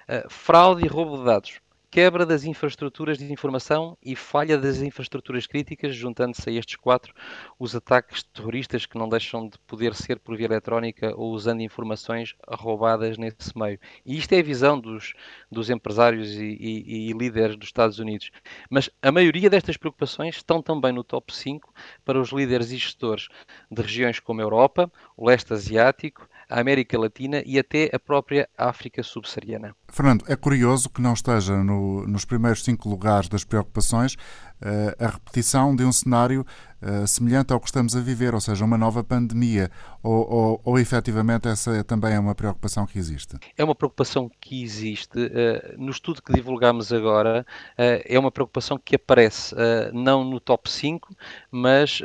uh, 0.08 0.28
fraude 0.28 0.84
e 0.84 0.88
roubo 0.88 1.18
de 1.18 1.24
dados, 1.24 1.60
quebra 1.90 2.24
das 2.24 2.44
infraestruturas 2.44 3.18
de 3.18 3.30
informação 3.32 3.98
e 4.02 4.14
falha 4.14 4.56
das 4.56 4.80
infraestruturas 4.80 5.46
críticas, 5.46 5.94
juntando-se 5.94 6.48
a 6.48 6.52
estes 6.52 6.76
quatro 6.76 7.12
os 7.58 7.74
ataques 7.74 8.22
terroristas 8.22 8.86
que 8.86 8.96
não 8.96 9.08
deixam 9.08 9.48
de 9.48 9.58
poder 9.66 9.94
ser 9.94 10.18
por 10.20 10.36
via 10.36 10.46
eletrónica 10.46 11.12
ou 11.16 11.32
usando 11.32 11.62
informações 11.62 12.34
roubadas 12.48 13.18
nesse 13.18 13.56
meio. 13.58 13.78
E 14.06 14.16
isto 14.16 14.32
é 14.32 14.38
a 14.38 14.42
visão 14.42 14.78
dos, 14.78 15.14
dos 15.50 15.68
empresários 15.68 16.30
e, 16.34 16.56
e, 16.60 17.10
e 17.10 17.12
líderes 17.12 17.56
dos 17.56 17.68
Estados 17.68 17.98
Unidos. 17.98 18.30
Mas 18.70 18.88
a 19.02 19.10
maioria 19.10 19.50
destas 19.50 19.76
preocupações 19.76 20.36
estão 20.36 20.62
também 20.62 20.92
no 20.92 21.02
top 21.02 21.34
5 21.34 21.72
para 22.04 22.20
os 22.20 22.30
líderes 22.30 22.70
e 22.70 22.76
gestores 22.76 23.28
de 23.70 23.82
regiões 23.82 24.20
como 24.20 24.40
a 24.40 24.44
Europa, 24.44 24.90
o 25.16 25.26
leste 25.26 25.52
asiático, 25.52 26.28
a 26.48 26.60
América 26.60 26.98
Latina 26.98 27.42
e 27.46 27.58
até 27.58 27.88
a 27.92 27.98
própria 27.98 28.48
África 28.58 29.02
subsaariana. 29.02 29.74
Fernando, 29.88 30.24
é 30.28 30.34
curioso 30.34 30.90
que 30.90 31.00
não 31.00 31.12
esteja 31.12 31.62
no, 31.62 31.79
nos 32.06 32.24
primeiros 32.24 32.64
cinco 32.64 32.88
lugares 32.88 33.28
das 33.28 33.44
preocupações 33.44 34.16
uh, 34.60 35.04
a 35.04 35.08
repetição 35.08 35.74
de 35.74 35.84
um 35.84 35.92
cenário 35.92 36.46
uh, 36.82 37.06
semelhante 37.06 37.52
ao 37.52 37.60
que 37.60 37.66
estamos 37.66 37.96
a 37.96 38.00
viver, 38.00 38.34
ou 38.34 38.40
seja, 38.40 38.64
uma 38.64 38.78
nova 38.78 39.02
pandemia, 39.02 39.70
ou, 40.02 40.32
ou, 40.32 40.60
ou 40.64 40.78
efetivamente 40.78 41.48
essa 41.48 41.82
também 41.84 42.14
é 42.14 42.20
uma 42.20 42.34
preocupação 42.34 42.86
que 42.86 42.98
existe? 42.98 43.36
É 43.56 43.64
uma 43.64 43.74
preocupação 43.74 44.30
que 44.40 44.62
existe. 44.62 45.18
Uh, 45.18 45.78
no 45.78 45.90
estudo 45.90 46.22
que 46.22 46.32
divulgamos 46.32 46.92
agora, 46.92 47.46
é 47.76 48.18
uma 48.18 48.30
preocupação 48.30 48.78
que 48.78 48.96
aparece 48.96 49.54
não 49.92 50.24
no 50.24 50.40
top 50.40 50.70
5, 50.70 51.14
mas 51.50 52.00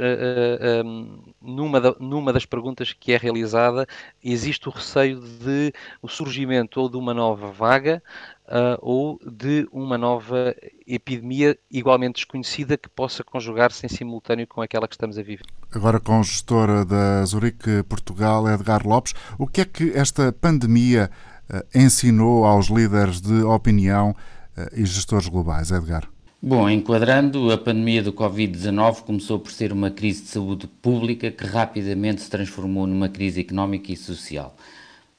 um, 0.86 1.20
numa, 1.41 1.79
numa 2.00 2.34
das 2.34 2.46
perguntas 2.46 2.94
que 2.94 3.13
é 3.13 3.17
realizada, 3.17 3.88
existe 4.24 4.67
o 4.67 4.72
receio 4.72 5.20
de 5.20 5.74
o 6.01 6.08
surgimento 6.08 6.79
ou 6.79 6.89
de 6.89 6.98
uma 6.98 7.13
nova 7.13 7.51
vaga 7.51 8.01
uh, 8.47 8.77
ou 8.81 9.19
de 9.25 9.67
uma 9.71 9.97
nova 9.97 10.55
epidemia 10.87 11.57
igualmente 11.69 12.15
desconhecida 12.15 12.77
que 12.77 12.89
possa 12.89 13.23
conjugar-se 13.23 13.85
em 13.85 13.89
simultâneo 13.89 14.47
com 14.47 14.61
aquela 14.61 14.87
que 14.87 14.95
estamos 14.95 15.17
a 15.17 15.23
viver. 15.23 15.45
Agora 15.71 15.99
com 15.99 16.19
o 16.19 16.23
gestor 16.23 16.85
da 16.85 17.25
Zurique 17.25 17.83
Portugal, 17.83 18.47
Edgar 18.47 18.87
Lopes, 18.87 19.13
o 19.37 19.47
que 19.47 19.61
é 19.61 19.65
que 19.65 19.91
esta 19.91 20.31
pandemia 20.31 21.09
uh, 21.49 21.77
ensinou 21.77 22.45
aos 22.45 22.67
líderes 22.67 23.21
de 23.21 23.43
opinião 23.43 24.11
uh, 24.11 24.61
e 24.73 24.85
gestores 24.85 25.27
globais, 25.27 25.71
Edgar? 25.71 26.07
Bom, 26.41 26.69
enquadrando, 26.69 27.51
a 27.51 27.57
pandemia 27.57 28.03
do 28.03 28.13
Covid-19 28.13 29.01
começou 29.01 29.39
por 29.39 29.51
ser 29.51 29.71
uma 29.73 29.89
crise 29.89 30.21
de 30.23 30.27
saúde 30.27 30.67
pública 30.67 31.31
que 31.31 31.43
rapidamente 31.43 32.21
se 32.21 32.29
transformou 32.29 32.85
numa 32.85 33.09
crise 33.09 33.41
económica 33.41 33.91
e 33.91 33.97
social. 33.97 34.55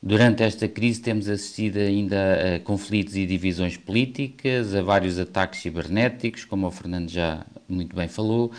Durante 0.03 0.43
esta 0.43 0.69
crise 0.69 1.01
temos 1.01 1.29
assistido 1.29 1.79
ainda 1.79 2.57
a 2.57 2.61
conflitos 2.61 3.17
e 3.17 3.27
divisões 3.27 3.77
políticas, 3.77 4.75
a 4.75 4.83
vários 4.83 5.19
ataques 5.19 5.61
cibernéticos, 5.61 6.45
como 6.45 6.67
o 6.67 6.71
Fernando 6.71 7.09
já 7.09 7.45
muito 7.69 7.97
bem 7.97 8.07
falou. 8.07 8.53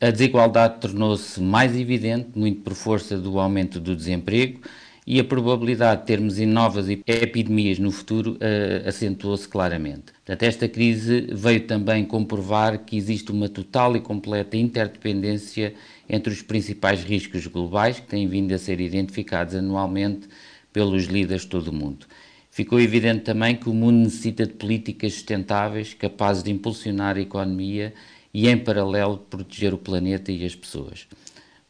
A 0.00 0.10
desigualdade 0.10 0.80
tornou-se 0.80 1.40
mais 1.40 1.76
evidente, 1.76 2.30
muito 2.34 2.62
por 2.62 2.74
força 2.74 3.18
do 3.18 3.38
aumento 3.38 3.78
do 3.78 3.94
desemprego, 3.94 4.60
e 5.06 5.18
a 5.18 5.24
probabilidade 5.24 6.02
de 6.02 6.06
termos 6.06 6.38
novas 6.38 6.88
epidemias 6.88 7.78
no 7.78 7.90
futuro 7.90 8.34
uh, 8.34 8.88
acentuou-se 8.88 9.48
claramente. 9.48 10.12
Portanto, 10.24 10.42
esta 10.42 10.68
crise 10.68 11.26
veio 11.32 11.66
também 11.66 12.04
comprovar 12.04 12.78
que 12.84 12.96
existe 12.96 13.32
uma 13.32 13.48
total 13.48 13.96
e 13.96 14.00
completa 14.00 14.56
interdependência 14.56 15.74
entre 16.08 16.32
os 16.32 16.42
principais 16.42 17.02
riscos 17.02 17.46
globais 17.46 17.98
que 17.98 18.06
têm 18.06 18.28
vindo 18.28 18.52
a 18.54 18.58
ser 18.58 18.80
identificados 18.80 19.54
anualmente 19.54 20.28
pelos 20.72 21.04
líderes 21.04 21.42
de 21.42 21.48
todo 21.48 21.68
o 21.68 21.72
mundo. 21.72 22.06
ficou 22.50 22.80
evidente 22.80 23.22
também 23.22 23.56
que 23.56 23.68
o 23.68 23.74
mundo 23.74 24.04
necessita 24.04 24.46
de 24.46 24.54
políticas 24.54 25.14
sustentáveis 25.14 25.94
capazes 25.94 26.42
de 26.42 26.50
impulsionar 26.50 27.16
a 27.16 27.20
economia 27.20 27.94
e, 28.34 28.48
em 28.48 28.58
paralelo, 28.58 29.18
proteger 29.18 29.72
o 29.72 29.78
planeta 29.78 30.32
e 30.32 30.44
as 30.44 30.54
pessoas. 30.54 31.06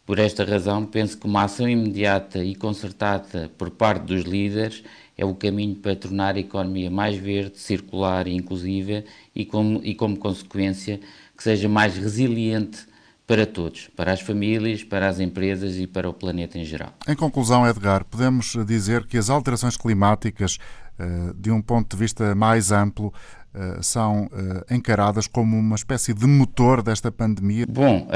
Por 0.06 0.18
esta 0.18 0.44
razão, 0.44 0.84
penso 0.84 1.16
que 1.18 1.26
uma 1.26 1.44
ação 1.44 1.68
imediata 1.68 2.42
e 2.42 2.54
concertada 2.54 3.50
por 3.56 3.70
parte 3.70 4.04
dos 4.04 4.24
líderes 4.24 4.82
é 5.16 5.24
o 5.24 5.34
caminho 5.34 5.76
para 5.76 5.94
tornar 5.94 6.34
a 6.34 6.40
economia 6.40 6.90
mais 6.90 7.16
verde, 7.16 7.58
circular 7.58 8.26
e 8.26 8.34
inclusiva 8.34 9.04
e, 9.34 9.44
como, 9.44 9.80
e 9.84 9.94
como 9.94 10.16
consequência, 10.16 10.98
que 11.36 11.42
seja 11.42 11.68
mais 11.68 11.96
resiliente 11.96 12.89
para 13.30 13.46
todos, 13.46 13.88
para 13.94 14.12
as 14.12 14.20
famílias, 14.20 14.82
para 14.82 15.06
as 15.06 15.20
empresas 15.20 15.76
e 15.76 15.86
para 15.86 16.10
o 16.10 16.12
planeta 16.12 16.58
em 16.58 16.64
geral. 16.64 16.92
Em 17.06 17.14
conclusão, 17.14 17.64
Edgar, 17.64 18.04
podemos 18.04 18.56
dizer 18.66 19.06
que 19.06 19.16
as 19.16 19.30
alterações 19.30 19.76
climáticas, 19.76 20.58
eh, 20.98 21.32
de 21.36 21.48
um 21.48 21.62
ponto 21.62 21.94
de 21.94 22.02
vista 22.02 22.34
mais 22.34 22.72
amplo, 22.72 23.14
eh, 23.54 23.78
são 23.82 24.28
eh, 24.32 24.74
encaradas 24.74 25.28
como 25.28 25.56
uma 25.56 25.76
espécie 25.76 26.12
de 26.12 26.26
motor 26.26 26.82
desta 26.82 27.12
pandemia? 27.12 27.66
Bom, 27.68 28.08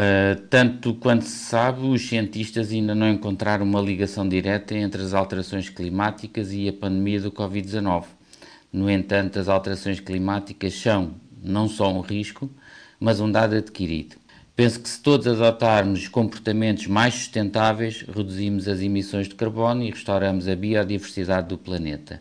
tanto 0.50 0.94
quanto 0.94 1.26
se 1.26 1.46
sabe, 1.46 1.86
os 1.86 2.08
cientistas 2.08 2.72
ainda 2.72 2.92
não 2.92 3.08
encontraram 3.08 3.64
uma 3.64 3.80
ligação 3.80 4.28
direta 4.28 4.74
entre 4.74 5.00
as 5.00 5.14
alterações 5.14 5.68
climáticas 5.68 6.52
e 6.52 6.68
a 6.68 6.72
pandemia 6.72 7.20
do 7.20 7.30
Covid-19. 7.30 8.02
No 8.72 8.90
entanto, 8.90 9.38
as 9.38 9.46
alterações 9.46 10.00
climáticas 10.00 10.74
são 10.74 11.14
não 11.40 11.68
só 11.68 11.92
um 11.92 12.00
risco, 12.00 12.50
mas 12.98 13.20
um 13.20 13.30
dado 13.30 13.54
adquirido. 13.54 14.23
Penso 14.56 14.78
que 14.80 14.88
se 14.88 15.00
todos 15.00 15.26
adotarmos 15.26 16.06
comportamentos 16.06 16.86
mais 16.86 17.14
sustentáveis, 17.14 18.02
reduzimos 18.02 18.68
as 18.68 18.80
emissões 18.80 19.26
de 19.28 19.34
carbono 19.34 19.82
e 19.82 19.90
restauramos 19.90 20.46
a 20.46 20.54
biodiversidade 20.54 21.48
do 21.48 21.58
planeta. 21.58 22.20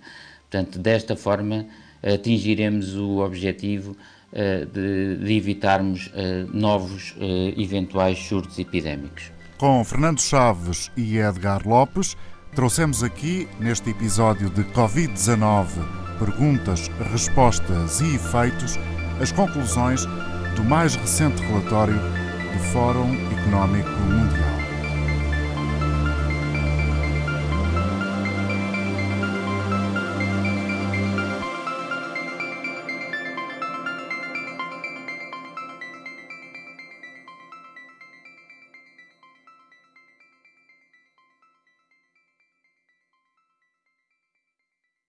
Portanto, 0.50 0.80
desta 0.80 1.16
forma, 1.16 1.68
atingiremos 2.02 2.96
o 2.96 3.20
objetivo 3.20 3.92
uh, 3.92 4.66
de, 4.66 5.18
de, 5.18 5.34
evitarmos 5.34 6.08
uh, 6.08 6.50
novos 6.52 7.12
uh, 7.18 7.62
eventuais 7.62 8.18
surtos 8.18 8.58
epidémicos. 8.58 9.32
Com 9.60 9.84
Fernando 9.84 10.20
Chaves 10.20 10.92
e 10.98 11.20
Edgar 11.20 11.68
Lopes, 11.68 12.18
trouxemos 12.56 13.04
aqui, 13.04 13.48
neste 13.60 13.92
episódio 13.92 14.50
de 14.50 14.64
Covid-19, 14.64 15.68
perguntas, 16.18 16.90
respostas 17.12 18.02
e 18.02 18.16
efeitos, 18.16 18.80
as 19.22 19.32
conclusões 19.32 20.04
do 20.56 20.64
mais 20.64 20.96
recente 20.96 21.42
relatório 21.44 22.23
do 22.54 22.60
Fórum 22.60 23.14
Económico 23.32 23.90
Mundial. 24.02 24.43